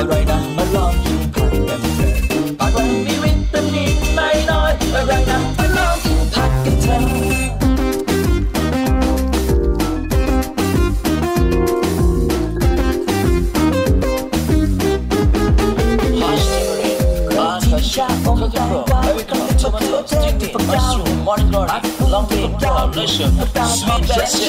[0.00, 2.54] I'll ride them along to pack them fair.
[2.56, 6.66] But when me with them in my eye, I'll ride them along oh, to pack
[6.66, 7.04] and tell.
[21.24, 21.68] Morning glory,
[22.08, 24.39] long day, long nation, sweet blessing.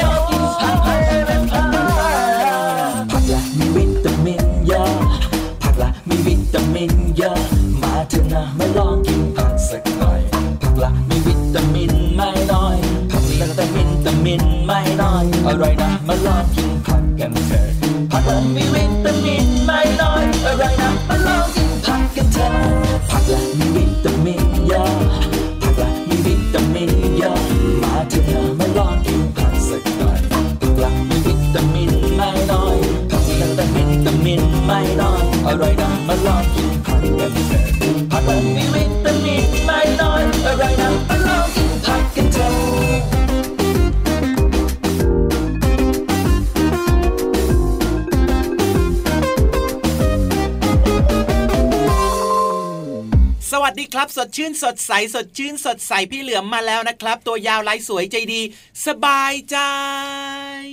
[54.03, 58.41] ครับ สดชื่นสดใสสดชื่นสดใสพี่เหลือมมาแล้วนะครับ ตัวยาวลายสวยใจดี
[58.85, 59.57] สบายใจ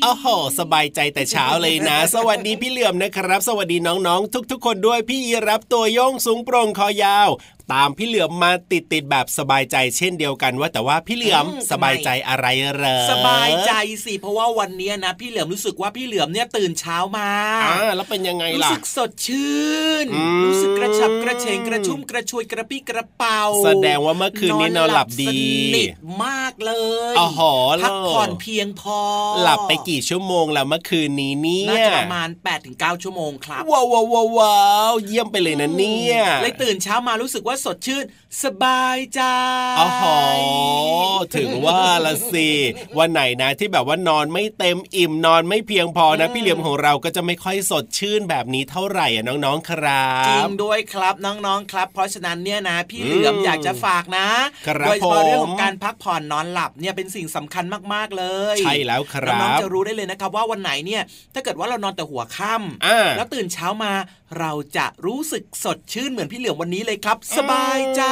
[0.03, 0.27] โอ้โห
[0.59, 7.28] สบายใจแต่เช้าเลยนะ สวัสดีพี่เหลือมนะครับ สวัสดีน้องๆ ทุกๆ คนด้วยพี่รับตัวโยงสูงโปร่งคอยาว
[7.73, 13.73] ตามพี่เหลือมมาติดติดแบบสบายใจเช่นเดียวกันว่าแต่ว่าพี่เหลือมสบายใจอะไรเหรอสบายใจ
[14.05, 17.31] สิเพราะว่าวันนี้นะ พี่เหลือมรู้สึกว่าพี่เหลือมเนี่ยตื่นเช้ามา
[17.65, 19.59] อ่าแล้วเป็นยังไงล่ะรู้สึกสดชื่
[20.05, 20.06] น
[20.45, 25.37] รู้สึกกระฉับกระเฉงกระชุ่มกระชวยกระปี้กระเป๋า แสดงว่าเมื่อคืนนี้นอนหลับดี
[25.75, 25.89] นิด
[26.25, 26.73] มากเล
[27.12, 27.29] ยอ๋อ
[27.85, 29.00] พักผ่อนเพียงพอ
[29.43, 34.06] หลับไปกี่ชั่วโมงแล้วเมื่อคืนนี้เนี่ยน่าจะประมาณ8ปดถึงเชั่วโมงครับว้าวว้าว
[34.39, 34.59] ว้า
[34.91, 38.05] วเยี่ยมไปเลยนะเนี่ยเลยตื่นเช้ามารู้สึกว่าสดชื่น
[38.43, 39.21] สบายใจ
[39.81, 39.89] อ๋อ
[41.37, 42.49] ถึงว่าละสิ
[42.99, 54.27] วันไหนนะที่แบบว่านอนไม่เต็มอิ่มนอนไม่เพียงพอนะ พี่เหลียมของเราก็จะไม่ค่อยสดชื่นแบบนี้เท่าไหร่อะน้องๆครับจริงด้วยครับน้องๆครับ เพราะฉะนั้นเนี่ยนะ พี่เหลือมอยากจะฝากนะ
[54.87, 58.25] โดยเฉพาะเรื่องของการพักผ่อนนอนหลับเนี่ยเป็นสิ่งสำคัญมากๆเล
[58.55, 61.03] ย ใช่แล้วครับน้องๆจะรู้ได้เลยนะครับว่าวันไหนเนี่ย
[61.35, 63.93] ถ้าเกิดว่าเรานอนแต่หัวค่ำแล้วตื่นเช้ามา
[64.39, 68.03] เราจะรู้สึกสดชื่นเหมือนพี่เหลือมวันนี้เลยครับ สบายใจ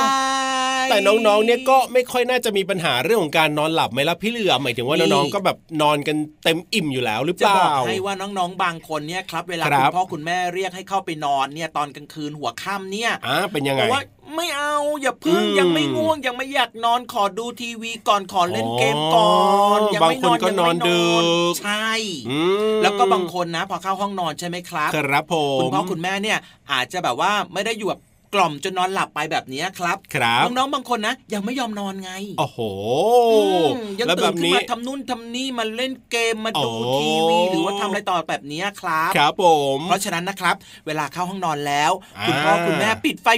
[0.91, 14.03] แต่น้องๆ เนี่ยก็ไม่ค่อยน่าจะมีปัญหาเรื่องของการนอนหลับไหมล่ะพี่เหลือหมายถึงว่าน้องๆ ก็แบบนอนกันเต็มอิ่มอยู่แล้วหรือเปล่าจะบอกให้ว่าน้องๆ บางคนเนี่ยครับ เวลาคุณพ่อคุณแม่เรียกให้เข้าไปนอนเนี่ยตอนกลางคืนหัวค่ำเนี่ยอ่าเป็นยังไงว่า
[14.35, 19.31] ไม่เอาอย่าพึ่งยังไม่ง่วงยังไม่อยากนอนขอดูทีวีก่อนขอเล่นเกมก่อ
[19.79, 21.07] นยังไม่นอนก็นอนดึ
[21.51, 21.91] กใช่
[22.83, 26.39] แล้วก็บางคนนะ พอเข้าห้องนอนใช่ไหมครับครับผมคุณพ่อคุณแม่เนี่ย
[26.73, 28.03] อาจจะแบบว่าไม่ได้อยู่แบบ
[28.35, 32.61] กล่อมจนนอนหลับไปแบบนี้ครับครับน้องๆบางคนนะยังไม่ยอมนอนไง โอ้โห
[34.01, 36.71] ยังตื่นขึ้นมาทำนู่นทำนี่มาเล่นเกมมาดู
[37.01, 39.45] ทีวีหรือว่าทำอะไรต่อแบบนี้ครับ ครับผ
[39.77, 40.55] ม เพราะฉะนั้นนะครับ
[40.87, 41.93] เวลาเข้าห้องนอนแล้ว
[42.29, 43.29] คุณพ่อคุณแม่ปิดไฟ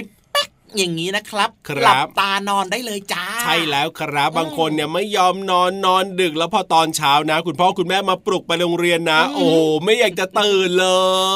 [0.77, 1.49] อย่างนี้นะครับ
[1.83, 9.45] หลับตานอนได้เลยจ้า ใช่แล้วครับบางคนเนี่ยไม่ยอมนอนนอนดึกแล้วพอตอนเช้านะ คุณพ่อคุณแม่มาปลุกไปโรงเรียนนะ โอ้
[9.83, 10.87] ไม่อยากจะตื่นเล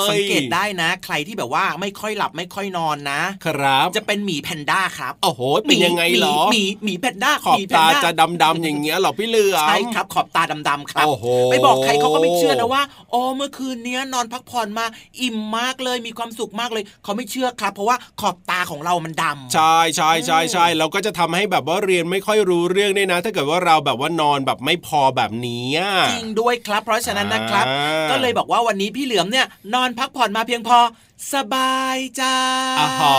[0.06, 8.10] ย สังเกตได้นะ ใครที่แบบว่าไม่ค่อยหลับไม่ค่อยนอนนะ ครับ จะเป็นหมีแพนด้าครับโอ้โหเป็นยังไงหรอหมีหมีแพนด้าขอบตาจะ
[8.44, 11.08] ดำๆอย่างเงี้ยหรอพี่เลือใช่ครับขอบตาดำๆครับ
[11.52, 12.82] ไปบอกใครเขาก็ไม่เชื่อนะว่า
[13.14, 14.86] อ๋อเมื่อคืนนี้นอนพักผ่อนมา
[15.22, 25.68] อิ่มมากเลยมีความสุขมากเลยเขาไม่เชื่อครับ เพราะว่าขอบตาของเรามันดำใช่ใช่ใช่ใช่เราก็จะทำให้แบบว่าเรียนไม่ค่อยรู้เรื่องได้นะ ถ้าเกิดว่าเราแบบว่านอนแบบไม่พอแบบนี้
[26.10, 27.66] จริงด้วยครับ เพราะฉะนั้นนะครับ
[28.12, 30.78] ก็เลยบอกว่าวันนี้พี่เหลือมเนี่ยนอนพักผ่อนมาเพียงพอ
[31.34, 32.24] สบายใจ
[32.80, 33.18] อ๋อ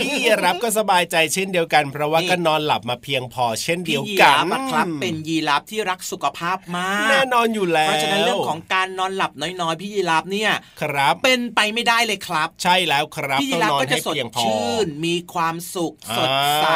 [0.00, 10.50] พี่รับก็สบายใจเช่นเดียวกัน เพราะว่าก็นอนหลับมาเพียงพอเช่นเดียวกันพี่ยีราฟครับเป็นยีราฟที่รักสุขภาพมากแน่นอนอยู่แล้วเพราะฉะนั้นเรื่องของการนอนหลับน้อยๆพี่ยีราฟเนี่ย
[10.82, 16.28] ครับ เป็นไปไม่ได้เลยครับ ใช่แล้วครับพี่ยีต้องราฟนอนก็จะให้สดเพียงพอชื่นมีความสุขอ่าสด
[16.62, 16.66] ใส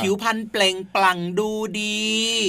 [0.00, 2.02] ผิวพรรณเปล่งปลั่งดูดี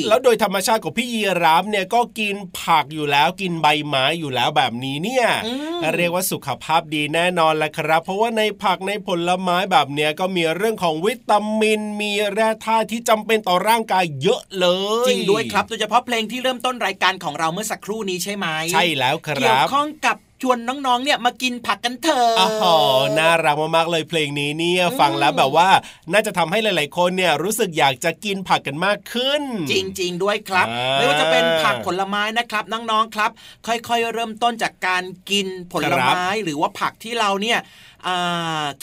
[0.09, 14.67] แล้วโดยธรรมชาติของพี่ยีราฟเนี่ยก็กินผักอยู่แล้วกินใบไม้อยู่แล้วแบบนี้เนี่ยอืมเรียกว่าสุขภาพดีแน่นอนแหละครับ เพราะว่าในผักในผลไม้แบบเนี้ยก็มีเรื่องของวิตามิน มีแร่ธาตุที่จำเป็นต่อร่างกายเยอะเล
[15.03, 22.77] ย จริงด้วยครับโดยเฉพาะเพลงที่เริ่มต้นรายการของเราเมื่อสักครู่นี้ใช่ไหมใช่แล้วคเกี่ยรัวบข้องกับ ชวนน้องๆเนี่ยมากินผักกันเถอะอ๋อ
[23.19, 25.69] น่ารักมากๆเลยเพลงนี้เนี่ยฟังแล้วแบบว่า
[26.13, 29.41] น่าจะทำให้หลาย ๆ คนเนี่ยรู้สึกอยากจะกินผักกันมากขึ้น
[29.71, 33.31] จริง ๆ ด้วยครับอ่าไม่ว่าจะเป็นผักผลไม้นะครับน้องๆครับ
[33.67, 37.92] ค่อยๆเริ่มต้นจากการกินผลไม้หรือว่าผักที่เราเนี่ยอ่า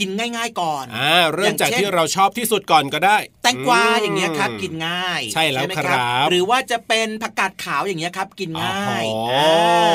[0.01, 9.45] กินง่าย ๆ ก่อนอ่าเริ่มจากอย่างเช่นที่เราชอบที่สุดก่อนก็ได้ แตงกวาอืมอย่างเงี้ยครับกินง่าย ใช่แล้วไหมครับหรือว่าจะเป็นผักกาดขาวอย่างเงี้ยครับกินง่ายอ๋ออ่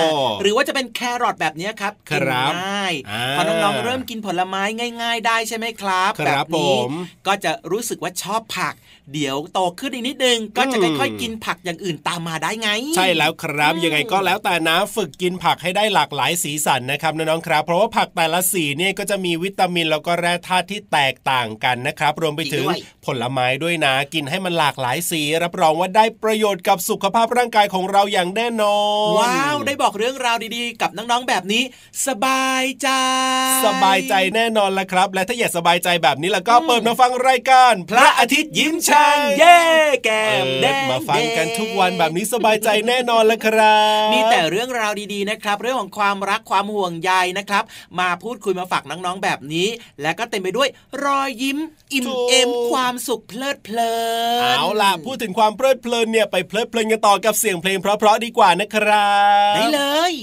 [0.03, 0.07] า
[0.41, 4.63] หรือว่าจะเป็นแครอทแบบเนี้ยครับคกินรับง่ายอ่าพอน้องๆเริ่มกินผลไม้
[5.01, 6.91] ง่าย ๆ ได้ใช่ไหมครับครับแบบนี้ผม
[7.27, 8.73] ก็จะรู้สึกว่าชอบผัก
[9.13, 22.65] เดี๋ยวโตขึ้นอีกนิดนึงก็จะอืมค่อยๆกินผักอย่างอื่นตามมาได้ไง ใช่แล้วครับอืมยังไงก็แล้วแต่นะฝึกกินผักให้ได้หลากหลายสีสันนะครับน้องๆครับ เพราะว่าผักแต่ละสีเนี่ยก็จะมีวิตามินแล้วก็แร่ธาตุที่แตกต่างกันนะครับ รวมไปถึง
[23.05, 28.77] ผลไม้ด้วยนะ กินให้มันหลากหลายสี รับรองว่าได้ประโยชน์กับสุขภาพร่างกายของเราอย่างแน่นอ
[29.11, 31.63] น ว้าวได้บอกเรื่องราวดีๆ กับน้องๆแบบนี้
[32.07, 32.89] สบายใจ
[33.65, 39.59] สบายใจแน่นอนละครับ และถ้าอยากสบายใจแบบนี้แล้วก็เปิดมาฟังรายการ พระอาทิตย์ยิ้มช่างเย้
[40.03, 47.63] แก้มแดเปิดงมาฟังกันทุกวันแบบนี้สบายใจแน่นอนละครับมีแต่เรื่องราวดีๆนะครับ เรื่องของความรักความห่วงใยนะครับ
[47.99, 49.67] มาพูดคุยมาฝากน้องๆแบบนี้
[50.01, 50.69] และก็เต็มไปด้วย
[51.03, 51.57] รอยยิ้ม
[51.93, 53.93] อิ่มถูกเอมความสุขเพลิดเพลิ
[54.55, 59.09] นเอาล่ะพูดถึงความเพลิดเพลินเนี่ยไปเพลิดเพลินกันต่อกับเสียงเพลงเพราะๆดีกว่านะครั
[59.51, 59.81] บได้เล
[60.11, 60.13] ย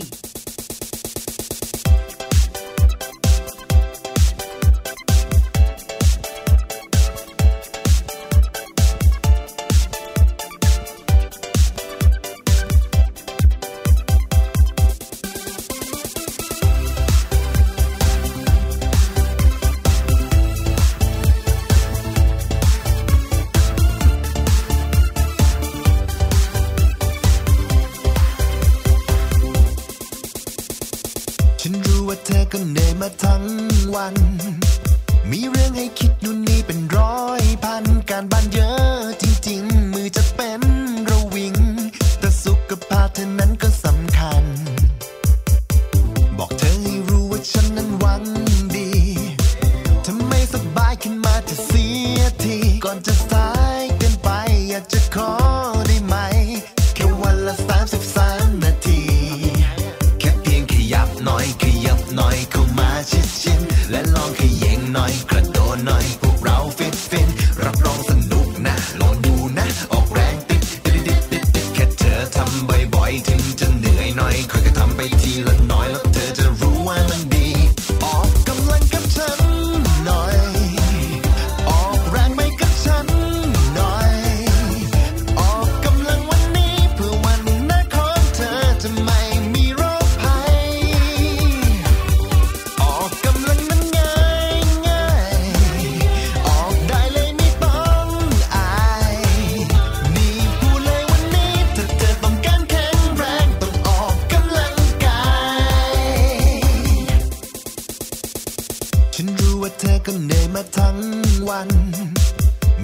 [111.62, 111.70] ัน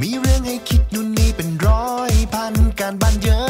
[0.01, 3.48] มีเรื่องให้คิดนู่นนี่เป็นร้อยพันการบ้านเยอะ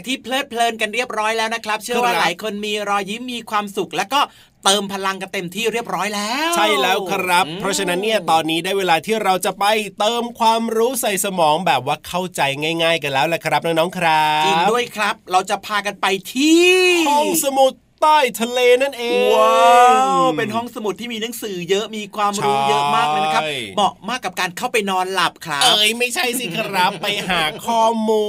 [0.00, 4.20] จากที่เพลิดเพลินกันเรียบร้อยแล้วนะครับ เชื่อว่าครับหลายคนมีรอยยิ้มมีความสุขแล้วก็
[4.64, 9.64] เติมพลังกันเต็มที่เรียบร้อยแล้ว ใช่แล้วครับอืมเพราะฉะนั้นเนี่ยตอนนี้ได้เวลาที่เราจะไป
[9.98, 12.40] เติมความรู้ใส่สมองแบบว่าเข้าใจ
[12.82, 16.66] ง่าย ๆ กันแล้วแหละครับน้องๆครับจริงด้วยครับ เราจะพากันไปที่
[17.08, 23.44] ห้องสมุด ใต้ทะเลนั่นเองว้าวเป็นห้องสมุดที่มีหนังสือเยอะมีความรู้ใช่เยอะมากเลยนะครับ
[23.76, 28.28] เหมาะมากกับการเข้าไปนอนหลับครับเอ้ยไม่ใช่สิครับไปหาข้อมู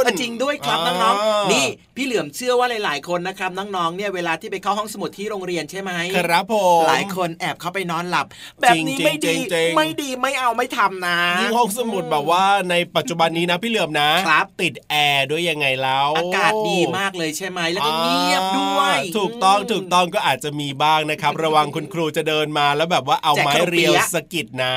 [0.00, 8.26] ลเออจริงด้วยครับอ่าน้องๆนี่พี่เหลือมเชื่อว่าหลาย ๆ คนนะครับน้องๆเนี่ยเวลาที่ไปเข้าห้องสมุดที่โรงเรียนใช่ไหมครับผมหลายคนแอบเข้าไปนอนหลับ
[8.62, 24.76] แบบนี้ไม่จริดีงๆจริงๆไม่ดีไม่เอาไม่ทำนะยิ่งห้องสมุดแบบว่าในปัจจุบันนี้นะพี่เหลือมนะครับติดแอร์ด้วยยังไงแล้วอากาศดีมากเลยใช่ไหมแล้วก็เงียบด้วยอ่าถูกต้องถูกต้องก็อาจจะมีบ้างนะครับ ระวังคุณครูจะเดินมาแล้วแบบว่าเอาไม้เรียวสะกิดนะ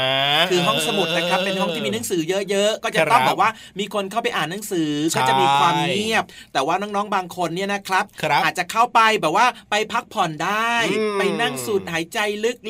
[0.52, 3.50] คือห้องสมุดนะครับเป็นห้องที่มีหนังสือเยอะๆ ก็จะครับต้องแบบว่า
[3.80, 6.24] มีคนเข้าไปอ่านหนังสือใช่ก็จะมีความเงียบ
[6.54, 12.20] แต่ว่าน้องๆบางคนเนี่ยนะครับครับอาจจะเข้าไปแบบว่าไปพักผ่อนได้อืมไปนั่งสูดหายใจ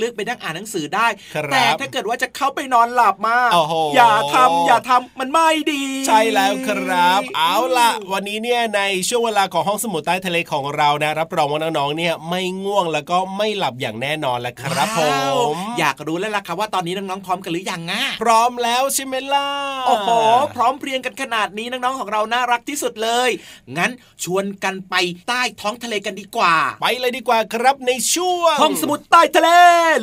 [0.01, 19.47] ลึกๆไปนั่งอ่านหนังสือได้ครับแต่ถ้าเกิดว่าจะเข้าไปนอนหลับมาโอ้โหอย่าทำอย่าทำมันไม่ดี ใช่แล้วครับ เอาล่ะ วันนี้เนี่ยในช่วงเวลาของห้องสมุดใต้ทะเลของเรานะรับรองว่าน้องๆเนี่ยไม่ง่วงแล้วก็ไม่หลับอย่างแน่นอนแหละครับผว้าวมอยากรู้แล้วล่ะครับว่าตอนนี้น้องๆพร้อมกันหรือยังอะพร้อมแล้วใช่ไหมล่ะ
[19.87, 20.09] โอ้โห
[20.55, 23.29] พร้อมเพรียงกันขนาดนี้น้องๆของเราน่ารักที่สุดเลย
[23.77, 23.91] งั้น
[24.23, 24.95] ชวนกันไป
[25.27, 29.49] ใต้ท้องทะเลกันดีกว่า ไปเลยดีกว่าครับในช่วงห้องสมุดใต้ทะเล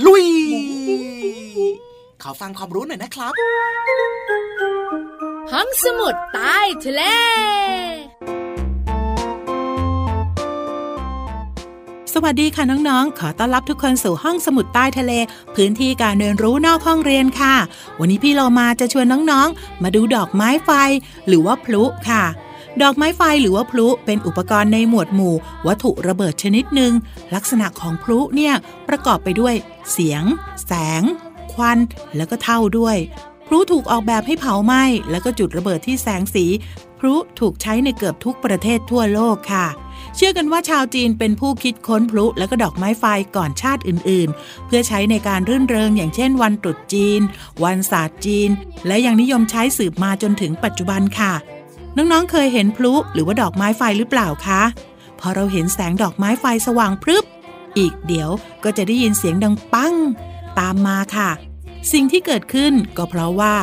[0.07, 0.27] ลุย
[2.23, 3.33] ขอฟังความรู้หน่อยนะครับ
[5.53, 7.03] ห้องสมุดใต้ทะเล
[12.17, 15.13] สวัสดีค่ะน้องๆ ขอต้อนรับทุกคนสู่ห้องสมุดใต้ทะเล
[15.55, 17.57] พื้นที่การเรียนรู้นอกห้องเรียนค่ะ
[18.01, 20.71] วันนี้พี่เรามาจะชวนน้องๆ มาดูดอกไม้ไฟ
[21.29, 22.25] หรือว่าพลุค่ะ
[22.83, 25.35] ดอกไม้ไฟหรือว่าพลุเป็นอุปกรณ์ในหมวดหมู่
[25.67, 26.93] วัตถุระเบิดชนิดหนึ่ง
[27.35, 28.55] ลักษณะของพลุเนี่ย
[28.89, 29.55] ประกอบไปด้วย
[29.93, 30.25] เสียง
[30.67, 31.03] แสง
[31.53, 31.79] ควัน
[32.17, 32.97] แล้วก็เท่าด้วย
[33.47, 36.45] พลุถูกออกแบบให้เผาไหม้แล้วก็จุดระเบิดที่แสงสี
[36.99, 39.67] พลุถูกใช้ในเกือบทุกประเทศทั่วโลกค่ะ
[40.17, 43.05] เชื่อกันว่าชาวจีนเป็นผู้คิดค้นพลุและก็ดอกไม้ไฟ
[43.37, 47.21] ก่อนชาติอื่นๆ เพื่อใช้ในการรื่นเริงอย่างเช่น วันตรุษจีน
[47.65, 48.51] วันศาสตร์จีน
[48.87, 51.33] และยังนิยมใช้สืบมาจนถึงปัจจุบันค่ะ
[51.97, 54.63] น้องๆเคยเห็นพลุหรือว่าดอกไม้ไฟหรือเปล่าคะ
[55.21, 57.25] พอเราเห็นแสงดอกไม้ไฟสว่างพรึบ
[57.79, 58.31] อีกเดี๋ยว
[58.65, 59.95] ก็จะได้ยินเสียงดังปัง
[60.59, 61.31] ตามมาค่ะ
[61.93, 63.55] สิ่งที่เกิดขึ้นก็เพราะว่า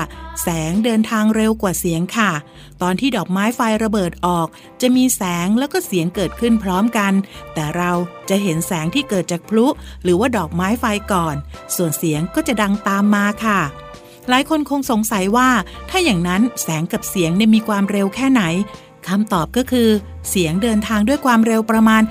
[0.42, 2.32] แสงเดินทางเร็วกว่าเสียงค่ะ
[2.82, 4.48] ตอนที่ดอกไม้ไฟระเบิดออก
[4.82, 7.14] จะมีแสงแล้วก็เสียงเกิดขึ้นพร้อมกัน
[7.54, 7.92] แต่เรา
[8.30, 9.66] จะเห็นแสงที่เกิดจากพลุ
[10.04, 11.36] หรือว่าดอกไม้ไฟก่อน
[11.76, 13.62] ส่วนเสียงก็จะดังตามมาค่ะ
[14.30, 15.50] หลายคนคงสงสัยว่า
[15.90, 18.44] ถ้าอย่างนั้นแสงกับเสียงเนี่ยมีความเร็วแค่ไหน
[19.08, 19.90] คำตอบก็คือ
[20.30, 22.04] เสียงเดินทางด้วยความเร็วประมาณ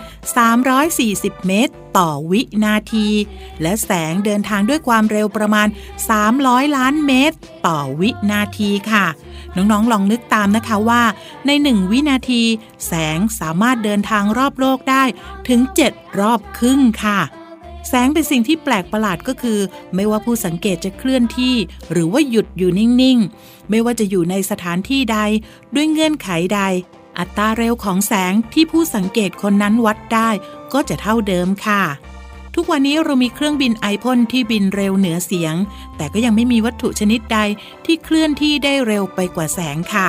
[0.68, 3.08] 340 เมตร ต่อวินาที
[3.62, 5.68] และแสงเดินทางด้วยความเร็วประมาณ
[6.22, 9.06] 300 ล้านเมตร ต่อวินาทีค่ะ
[9.58, 11.02] น้องๆลองนึกตามนะคะว่า
[11.46, 12.42] ใน1วินาที
[12.86, 15.04] แสงสามารถเดินทางรอบโลกได้
[15.48, 15.60] ถึง
[15.90, 17.20] 7 รอบครึ่งค่ะ
[17.88, 19.60] แสงเป็นสิ่งที่แปลกประหลาดก็คือ
[19.94, 21.54] ไม่ว่าผู้สังเกตจะเคลื่อนที่
[21.92, 25.18] หรือว่าหยุดอยู่นิ่งๆ ไม่ว่าจะอยู่ในสถานที่ใด
[25.74, 26.60] ด้วยเงื่อนไขใด
[27.18, 30.30] อัตราเร็วของแสงที่ผู้สังเกตคนนั้นวัดได้
[30.72, 31.82] ก็จะเท่าเดิมค่ะ
[32.60, 35.54] ทุกวันนี้เรามีเครื่องบินไอพ่นที่บินเร็วเหนือเสียง
[35.96, 37.38] แต่ก็ยังไม่มีวัตถุชนิดใด
[37.84, 40.08] ที่เคลื่อนที่ได้เร็วไปกว่าแสงค่ะ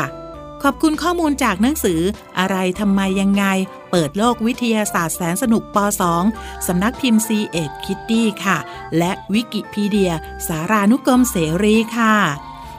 [0.63, 2.01] ขอบคุณข้อมูลจากหนังสือ
[2.39, 3.43] อะไรทำไมยังไง
[3.91, 5.77] เปิดโลกวิทยาศาสตร์แสนสนุกป
[6.21, 8.57] .2 สำนักพิมพ์ c ีเอ็ดคิตตี้ค่ะ
[8.97, 10.13] และวิกิพีเดีย
[10.47, 12.15] สารานุกรมเสรีค่ะ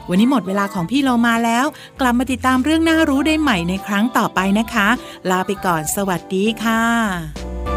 [0.09, 1.65] วันนี้หมดเวลาของพี่เรามาแล้ว
[2.01, 4.87] กลับมาติดตามเรื่องน่ารู้ได้ใหม่ในครั้งต่อไปนะคะ
[5.29, 7.70] ลาไปก่อนสวัสดีค่ะ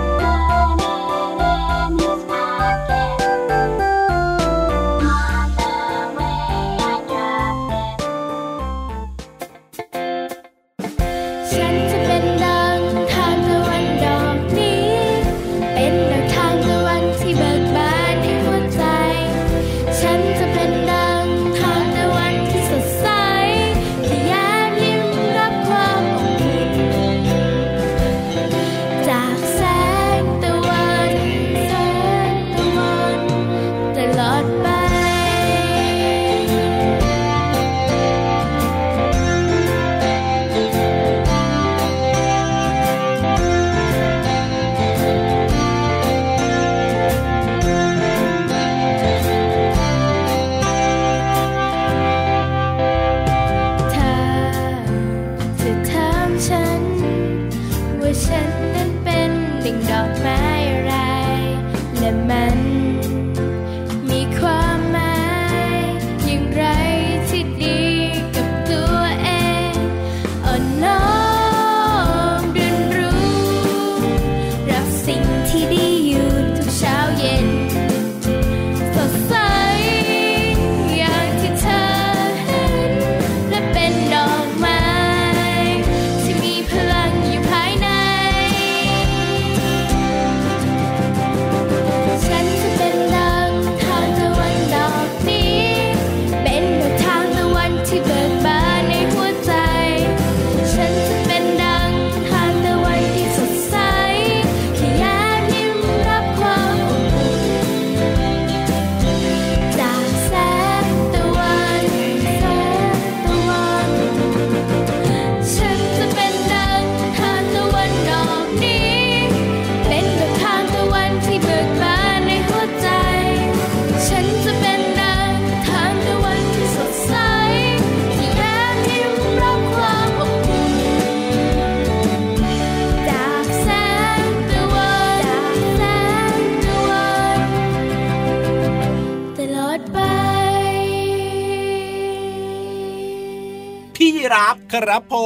[144.75, 145.17] ครับผ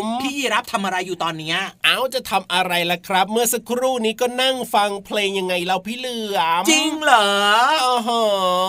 [0.00, 1.56] ม พี่รับทำอะไรอยู่ตอนเนี้ย
[1.90, 7.28] เอาจะทำอะไรล่ะครับ เมื่อสักครู่นี้ก็นั่งฟังเพลงยังไงเราพี่เหลือมจริงเหรอ
[7.82, 8.10] โอ้โห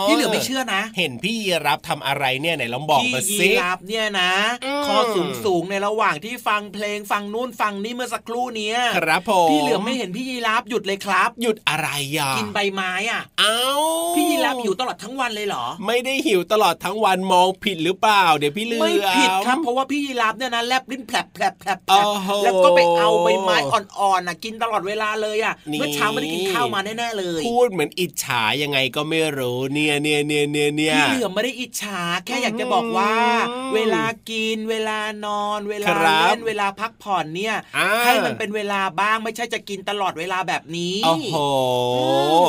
[0.09, 4.31] พี่เหลือไม่เชื่อนะ เห็นพี่ยีรับทำอะไรเนี่ยไหนลองบอกพี่มายีสิรับเนี่ยนะ
[4.65, 13.57] อืมคอสูงสูงๆในระหว่างที่ฟังเพลงฟังนู่นฟังนี่เมื่อสักครู่เนี้ยครับผมพี่เหลือไม่เห็นพี่ยีรับหยุดเลยครับ หยุดอะไรอะกินใบไม้อะเอ้า
[14.15, 33.13] พี่ยีรับอยู่ตลอดทั้งวันเลยเหรอ ไม่ได้หิวตลอดทั้งวันมองผิดหรือเปล่า เดี๋ยวพี่เหลือมไม่ผิดครับเพราะว่าพี่ยีรับเนี่ยนะแลบลิ้นแผลบแผลบแผลบแผลโอ้บโหแล้วก็ไปเอาใบไม้อ่อนๆน่ะกินตลอดเวลาเลยอะนี่เมื่อเช้าไม่ได้กินข้าวมาแน่ๆเลย พูดเหมือนอิจฉายังไงก็ไม่รู้เนี่ยเนี่ยเนี่ยเนี่ยเนี่ยพี่เหลือมไม่ได้อิจฉาแค่อยากจะบอกว่า
[33.49, 41.35] อืมเวลากินเวลานอนเวลาครับเล่นเวลาพักผ่อนเนี่ยอ่าให้มันเป็นเวลาบ้างไม่ใช่จะกินตลอดเวลาแบบนี้โอ้โห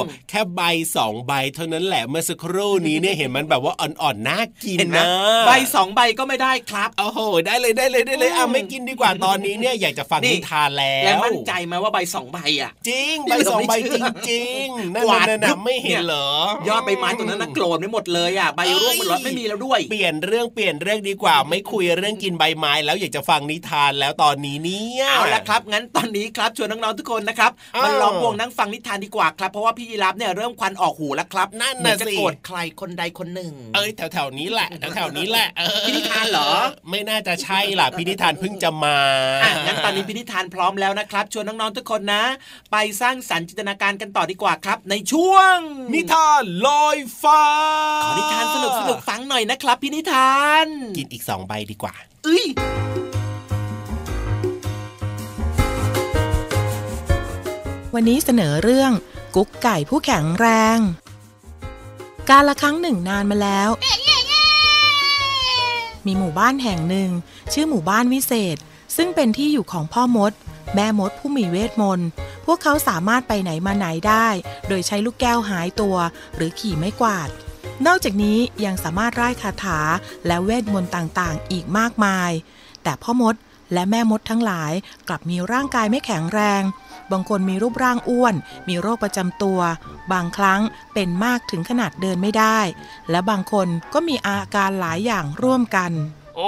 [0.00, 0.60] มแค่ใบ
[0.96, 5.04] สองใบเท่านั้นแหละเมื่อสักครู่นี้เนี่ยเห็นมันแบบว่าอ่อนๆน่ากินเห็นไหมนะ
[5.46, 16.28] ใบสองใบก็ไม่ได้ครับโอ้โหได้เลยได้เลยได้เลยอะอืมไม่กินดีกว่าตอนนี้เนี่ยอยากจะฟังนี่นิทานแล้วแล้วมั่นใจไหมว่าใบสองใบอะ จริงนี่ใบสองเราไม่ใบเชื่จอริงๆนั่นกวาดนั่นยุน่ะบไม่เห็นเนี่ยเหรอ
[16.68, 36.50] ยอดใบไม้ตรงนั้นน่ะโกรธไม่หมดเลยอะใบร่วงมันร้อนไม่มีแล้วด้วย เปลี่ยนเรื่องเปลี่ยนเรื่องดีกว่า ไม่คุยเรื่องกินใบไม้แล้วอยากจะฟังนิทานแล้วตอนนี้เนี่ยเอาละครับ งั้นตอนนี้ครับชวนน้องๆทุกคนนะครับอ้าวมันล้อมวงนั่งฟังนิทานดีกว่าครับเพราะว่าพี่ยีรับเนี่ยเริ่มควันออกหูแล้วครับนั่นเหมืน่ะจะสิโกรธใครคนใดคนหนึ่ง เอ้ยแถวๆนี้แหละแถวๆนี้แหละเออพี่นิทานเหรอ
[36.90, 38.98] ไม่น่าจะจะใช่ล่ะพินิธานเพิ่งจะมา
[39.42, 42.24] อะงั้นตอนนี้พินิธานพร้อมแล้วนะครับ ชวนน้องๆทุกคนนะ
[42.72, 45.56] ไปสร้างสรรค์จินตนาการกันต่อดีกว่าครับ ในช่วง
[45.94, 47.44] นิทานลอยฟ้า
[48.04, 52.44] ขอนิทานสนุกสนุกๆฟังหน่อยนะครับพินิธาน กินอีกสองใบดีกว่าเอ้ย
[57.94, 58.92] วันนี้เสนอเรื่อง
[59.34, 60.78] กุ๊กไก่ผู้แข็งแรง
[62.30, 63.70] การละครั้งหนึ่งนานมาแล้ว
[66.06, 67.10] มีหมู่บ้านแห่งหนึ่ง
[67.52, 68.56] ชื่อหมู่บ้านวิเศษ
[68.96, 70.32] ซึ่งเป็นที่อยู่ของพ่อมด
[70.74, 72.08] แม่มดผู้มีเวทมนต์
[72.46, 74.28] พวกเขาสามารถไปไหนมาไหนได้
[74.68, 75.96] โดยใช้ลูกแก้วหายตัว
[76.36, 77.28] หรือขี่ไม้กวาด
[77.86, 79.80] นอกจากนี้ยังสามารถร่ายคาถา
[80.26, 82.30] และเวทมนต์ต่างๆ อีกมากมาย
[82.82, 83.34] แต่พ่อมด
[83.72, 84.72] และแม่มดทั้งหลาย
[85.08, 86.62] กลับมีร่างกายไม่แข็งแรง
[87.10, 88.34] บางคนมีรูปร่างอ้วน
[88.68, 89.60] มีโรคประจำตัว
[90.12, 90.60] บางครั้ง
[90.94, 92.58] เป็นมากถึงขนาดเดินไม่ได้
[93.10, 95.92] และบางคนก็มีอาการหลายอย่างร่วมกัน
[96.36, 96.40] โอ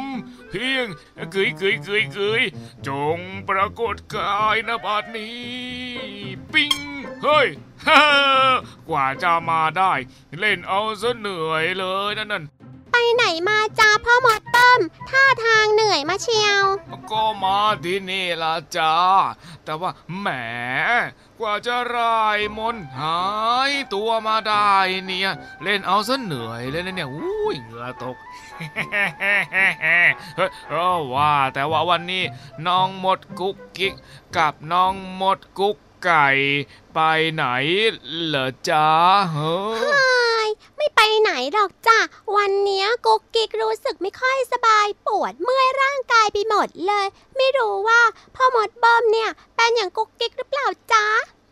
[0.00, 0.02] ม
[0.50, 0.86] เพียง
[1.32, 2.42] เกยเกยเกยเกย
[2.86, 5.38] จงปรากฏกายณบัดนี้
[6.52, 6.74] ปิ้ง
[7.22, 7.48] เฮ้ย
[7.86, 8.02] ฮ่า
[8.88, 9.92] กว่าจะมาได้
[10.38, 12.44] เล่นเอาซะเหนื่อยเลยนั่นนั่น
[12.92, 14.80] ไปไหนมาจ้าพ่อหมดเติ้ม
[15.10, 16.64] ท่าทางเหนื่อยมาเชียว
[17.10, 18.94] ก็มาที่นี่ละจ้า
[19.64, 20.28] แต่ว่าแหม
[21.40, 23.20] กว่าจะรายมนหา
[23.70, 24.72] ยตัวมาได้
[25.06, 25.30] เนี่ย
[25.62, 28.16] เล่นเอาซะเหนื่อยเลยนะเนี่ยอุ้ยเหงื่อตก
[30.36, 32.24] เฮ้ยเออว่าแต่ว่าวันนี้
[32.66, 33.94] น้องหมดกุ๊กกิ๊ก
[34.36, 36.28] กับน้องหมดกุ๊กไก่
[36.94, 36.98] ไป
[37.32, 37.44] ไหน
[38.24, 38.88] เหรอจ้า
[39.32, 39.56] เฮ้
[41.20, 41.98] ไหนหรอกจ้ะ
[42.36, 48.00] วันนี้กุ๊กกิ๊กรู้สึกไม่ค่อยสบายปวดเมื่อยร่างกายไปหมดเลย ไม่รู้ว่า
[48.34, 51.06] พ่อมดเบิ้มเนี่ย เป็นอย่างกุ๊กกิ๊กหรือเปล่าจ๊ะ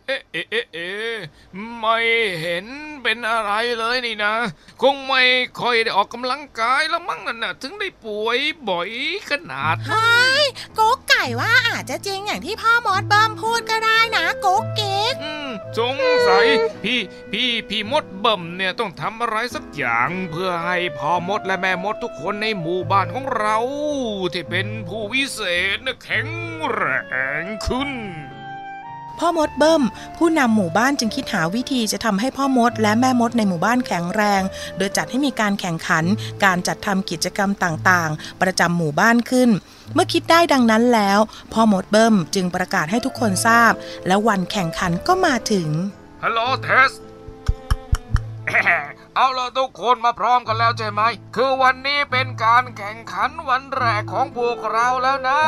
[0.06, 1.16] เอ๊ะเอ๊ะเอ๊ะเอ๊ะ
[1.78, 1.98] ไม่
[2.40, 2.66] เห็น
[3.02, 4.34] เป็นอะไรเลยนี่นะ
[4.82, 5.22] คงไม่
[5.60, 8.38] ค่อยได้ออกกำลังกายแล้วมั้งนั่นน่ะถึงได้ป่วย
[8.68, 8.90] บ่อย
[9.30, 10.42] ขนาดนั้น
[10.78, 15.96] กุ๊กไก่ว่าอาจจะจริงอย่างที่พ่อมดเบิ้มพูดก็ได้นะกุ๊กกิ๊กอืมสง
[16.28, 16.46] สัย
[16.84, 17.00] พี่
[17.32, 23.56] พี่พี่มดเบิ่มเนี่ยต้องทำอะไรสักอย่างเพื่อให้พ่อมดและแม่มดทุกคนในหมู่บ้านของเรา
[24.32, 25.40] ที่เป็นผู้วิเศ
[25.76, 26.28] ษน่ะแข็ง
[26.70, 26.82] แร
[27.42, 27.92] งขึ้น
[29.18, 29.82] พ่อมดเบิ้ม
[30.16, 34.42] ผู้นำหมู่บ้านจึงคิดหาวิธีจะทำให้พ่อมดและแม่มดในหมู่บ้านแข็งแรง
[34.76, 36.04] โดยจัดให้มีการแข่งขัน
[36.44, 39.50] การจัดทำกิจกรรมต่างๆ ประจำหมู่บ้านขึ้น
[39.94, 41.18] เมื่อคิดได้ดังนั้นแล้ว
[41.52, 43.72] พ่อมดเบิ้มจึงประกาศให้ทุกคนทราบ
[44.06, 45.68] และวันแข่งขันก็มาถึง
[46.22, 46.90] ฮัลโหลเทส
[49.16, 51.00] เอาละทุกคนมาพร้อมกันแล้วใช่ไหม
[51.36, 55.40] คือวันนี้เป็นการแข่งขันวันแรกของพวกเราแล้วนะ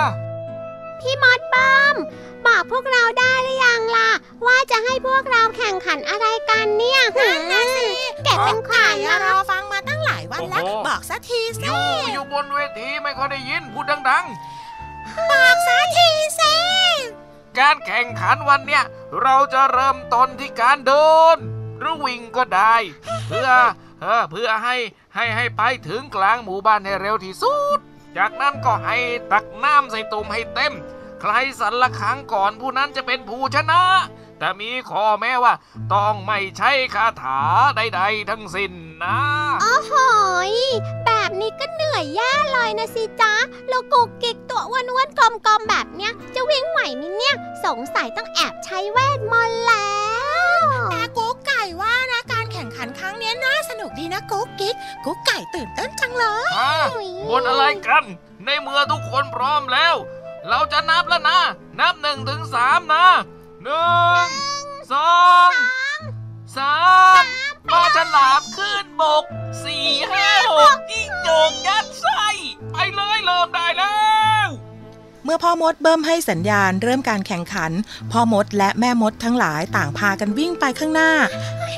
[1.01, 1.97] พี่มดเบิ้ม
[2.47, 4.11] บอกพวกเราได้หรือยังล่ะ
[4.47, 7.89] ว่าจะให้พวกเราแข่งขันอะไรกันเนี่ยนั่นนะสิ
[8.25, 11.83] เก็บเป็นขวัญนะรอฟังมาตั้งหลายวันแล้วโอ้โหบอกสักทีอสิยู่
[12.13, 14.01] อยู่บนเวทีไม่ค่อยได้ยินพูดดัง
[15.31, 18.85] บอกสักทีสิๆการแข่งขันวันเนี้ย
[19.23, 21.37] เราจะเริ่มต้นที่การเดิน
[21.79, 22.77] หรือวิ่งก็ได้
[23.29, 23.51] เพื่อ
[24.03, 24.77] เออเพื่อให้
[25.15, 27.79] ให้ให้ไปถึงกลางหมู่บ้านให้เร็วที่สุด
[28.17, 28.97] จากนั้นก็ให้
[29.33, 30.73] ตักน้ำใส่ตุ่มให้เต็ม
[31.21, 33.83] ใครสันละครั้งก่อนผู้นั้นจะเป็นผู้ชนะ
[34.39, 35.55] แต่มีข้อแม้ว่า
[35.95, 37.41] ต้องไม่ใช้คาถา
[37.77, 38.73] ใดๆทั้งสิ้น
[39.05, 39.19] นะ
[39.63, 39.93] โอ้โห
[40.51, 40.53] ย
[41.07, 43.35] แบบนี้ก็เหนื่อยแย่เลยนะสิจ๊ะ
[43.69, 50.06] แล้วกุกกิกตัวอ้วนๆกลมๆแบบเนี้ย จะวิ่งไหวไหมเนี่ย สงสัยต้องแอบใช้เวทมนต์แล้ว
[54.15, 56.73] นุกดีนะกุ๊กกิ๊กกุ๊กไก่ตื่นเต้นจังเลยอะ
[57.29, 58.05] บนอะไรกัน
[58.45, 59.95] ในเมื่อทุกคนพร้อมแล้ว
[60.49, 61.39] เราจะนับแล้วนะ
[61.81, 63.07] นับหนึ่งถึงสามนะ
[63.63, 64.27] หนึ่ง
[64.93, 65.51] สอง
[66.57, 66.77] สา
[67.23, 67.25] ม
[67.67, 69.25] ปลาฉลามขึ้นบก
[69.63, 72.27] สี่ห้าหกจิ้งจกยัดไส้
[72.73, 73.97] ไปเลยเริ่มได้แล้
[74.47, 74.49] ว
[75.29, 77.73] เมื่อพ่อมดเบิ้มให้สัญญาณเริ่มการแข่งขัน
[78.13, 81.13] พ่อมดและแม่มดทั้งหลายต่างพากันวิ่งไปข้างหน้า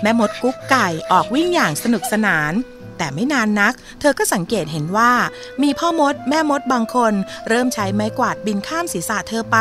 [0.03, 2.53] แม่มดกุ๊กไก่ออกวิ่งอย่างสนุกสนาน
[2.99, 5.13] แต่ไม่นานนัก เธอก็สังเกตเห็นว่า
[5.63, 7.13] มีพ่อมดแม่มดบางคน
[7.49, 9.59] เริ่มใช้ไม้กวาดบินข้ามศีรษะเธอไป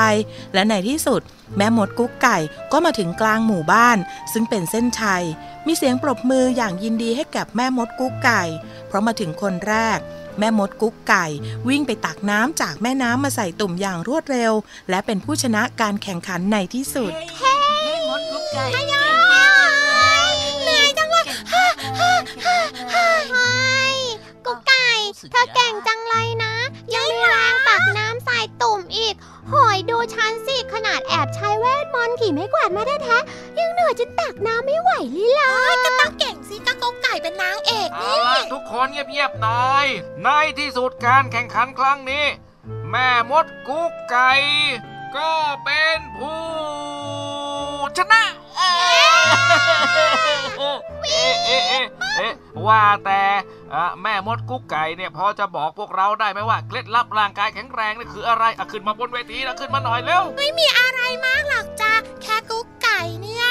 [0.54, 1.22] และในที่สุด
[1.58, 2.38] แม่มดกุ๊กไก่
[2.72, 3.98] ก็มาถึงกลางหมู่บ้าน
[4.34, 5.24] ซึ่งเป็นเส้นชัย
[5.66, 8.44] มีเสียงปรบมืออย่างยินดีให้กับแม่มดกุ๊กไก่
[8.88, 10.00] เพราะมาถึงคนแรก
[10.40, 11.26] แม่มดกุ๊กไก่
[11.68, 14.54] วิ่งไปตักน้ำจากแม่น้ำมาใส่ตุ่มอย่างรวดเร็ว
[14.90, 17.14] และเป็นผู้ชนะการแข่งขันในที่สุด
[20.64, 21.24] เหนื่อยจังเลย
[21.54, 21.66] ฮ่า
[22.00, 22.14] ฮ่า
[22.46, 22.58] ฮ่า
[22.94, 23.50] ฮ่าเฮ้
[23.96, 23.98] ย
[24.46, 24.88] กุ๊กไก่
[25.32, 26.54] เธอเก่งจังเลยนะ
[26.96, 29.16] ยังมีแรงตักน้ำใส่ตุ่มอีก
[29.52, 35.52] หอยดูฉันสิ ขนาดแอบใช้เวทมนต์ขี่ไม่กวาดมาแท้ๆยังเหนื่อยจนตักน้ำไม่ไหวเลยล่ะ
[35.86, 39.86] ก็ต้องเก่งสิก็กไก่เป็นนางเอกเอาละทุกคนเงียบๆหน่อย
[40.24, 42.26] ในที่สุดการแข่งขันครั้งนี้
[42.90, 44.32] แม่มดกุ๊กไก่
[45.18, 45.32] ก็
[45.64, 46.42] เป็นผู้
[47.98, 48.24] ชนะ
[48.58, 48.72] เอ๊ะ
[51.08, 51.86] เอ๊ะเอ๊ะเอ๊ะ
[52.18, 52.34] เอ๊ะ
[52.66, 53.42] ว่าแต่อะ
[54.02, 63.48] แม่มดกุ๊กไก่เนี่ยพอจะบอกพวกเราได้ไหมว่าเคล็ดลับร่างกายแข็งแรงนี่คืออะไรอะขึ้นมาบนเวทีนะขึ้นมาหน่อยเร็ว ไม่มีอะไรมากหรอกจ้าแค่กุ๊กไก่เนี่ย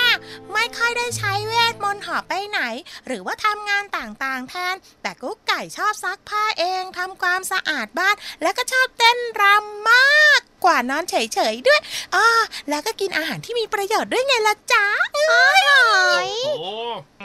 [0.52, 2.60] ไม่ค่อยได้ใช้เวทมนต์หอบไปไหน
[3.06, 11.14] หรือว่าทำงานต่างๆแทน แต่กุ๊กไก่ชอบซักผ้าเองทำความสะอาดบ้าน แล้วก็ชอบเต้นรำมากกว่านอนเฉ
[11.52, 11.80] ยๆด้วย
[12.14, 12.26] อ่า
[12.68, 15.72] แล้วก็กินอาหารที่มีประโยชน์ด้วยไงล่ะจ๊ะโอ้ยห
[16.12, 16.72] อยโอ้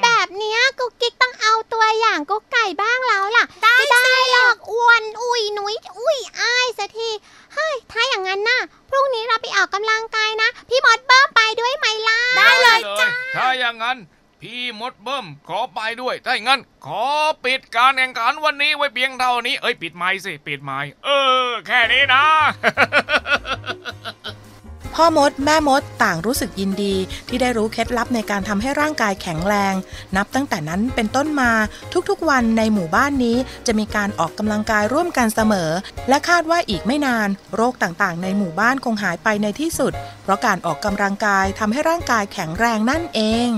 [0.04, 7.10] แบบเนี้ยกุ๊กกิ๊กต้องเอาตัวอย่างกุ๊กไก่บ้างแล้วล่ะได้ได้หรอกอ้วนอุ้ยหนุยอุ้ยอ้ายสักที
[7.54, 14.00] เฮ้ยถ้าอย่างนั้นน่ะพรุ่งนี้เราไปออกกำลังกายนะ พี่มดเบิ้มไปด้วยไหมล่ะได้เลยจ้าถ้าอย่างนั้น
[14.42, 17.06] พี่มดเบิ้มขอไปด้วย ถ้าอย่างนั้น ขอ
[17.46, 21.10] ปิดการแข่งขันวันนี้ไว้เพียงเท่านี้ เอ้ยปิดไม้สิ ปิดไม้ เอ
[21.46, 22.24] อ แค่นี้นะ
[25.04, 26.96] พ่อมด แม่มดต่างรู้สึกยินดี
[27.28, 29.74] ที่ได้รู้เคล็ดลับในการทำให้ร่างกายแข็งแรง
[30.16, 31.52] นับตั้งแต่นั้นเป็นต้นมา
[32.10, 33.38] ทุกๆวันในหมู่บ้านนี้
[33.68, 35.70] จะมีการออกกำลังกายร่วมกันเสมอ
[36.10, 43.50] และคาดว่าอีกไม่นาน โรคต่างๆ ในหมู่บ้านคงหายไปในที่สุด เพราะการออกกำลังกายทำให้ร่างกายแข็งแรงนั่นเอง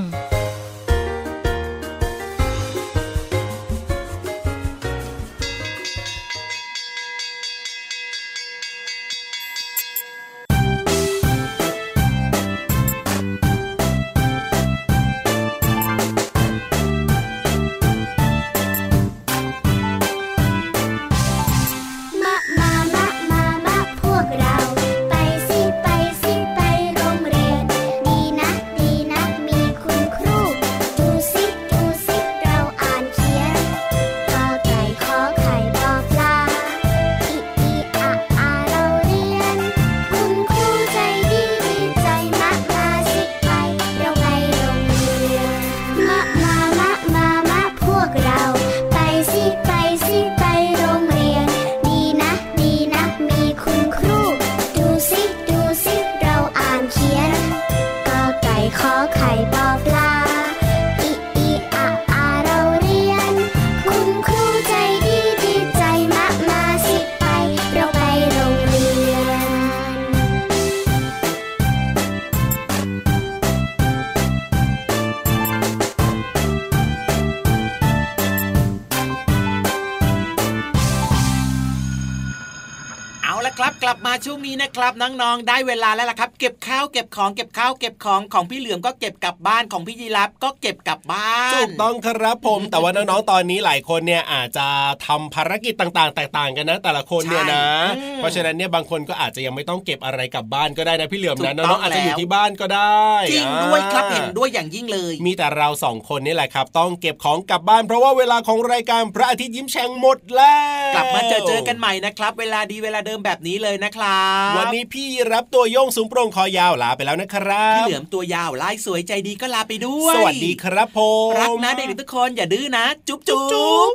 [84.84, 94.68] ครับน้องๆได้เวลาแล้วล่ะครับเก็บข้าวเก็บของเก็บข้าวเก็บของของพี่เหลือมก็เก็บกลับบ้านของพี่ยีรับก็เก็บกลับบ้านถูกต้องครับผม แต่ว่าน้องๆตอนนี้หลายคนเนี่ยอาจจะ
[95.08, 110.56] ทำภารกิจต่างๆ แตกต่างกันนะแต่ละคนเนี่ยนะใช่อืมเพราะฉะนั้นเนี่ยบางคนก็อาจจะยังไม่ต้องเก็บอะไรกลับบ้านก็ได้นะพี่เหลือมถูนะกน้ต้อองงๆอาจจะอยู่แล้วที่บ้านก็ได้จริงด้วยครับอ่าเห็นด้วยอย่างยิ่งเลย มีแต่เราสองคนนี่แหละครับ ต้องเก็บของกลับบ้าน เพราะว่าเวลาของรายการพระอาทิตย์ยิ้มแฉ่งหมดแล้
[110.90, 123.92] วกลับมาเจอเจอกันใหม่นะครับ เวลาดีเวลาเดิมแบบนี้เลยนะครับ วันนี้พี่รับตัวโยงสูงโปร่งคอยาวลาไปแล้วนะครับพี่เหลือมตัวยาวลายสวยใจดีก็ลาไปด้วย สวัสดีครับผมรักนะเด็กๆทุกคนอย่าดื้อนะจุ๊บจุ๊บจุ๊บ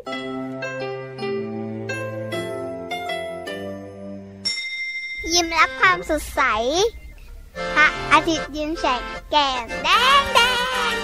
[5.33, 6.42] ยิ้มรับความสดใส
[7.74, 9.88] พระอาทิตย์ยิ้มแฉกแก้มแด
[10.20, 10.40] งแด
[10.92, 10.94] ง